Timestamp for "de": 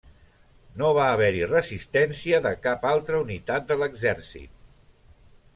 2.47-2.53, 3.73-3.81